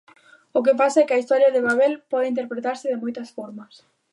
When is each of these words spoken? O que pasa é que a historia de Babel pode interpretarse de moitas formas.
O 0.57 0.59
que 0.65 0.77
pasa 0.81 0.99
é 1.01 1.07
que 1.07 1.15
a 1.15 1.21
historia 1.23 1.53
de 1.55 1.63
Babel 1.67 1.93
pode 2.11 2.31
interpretarse 2.33 2.89
de 2.89 3.01
moitas 3.03 3.29
formas. 3.37 3.73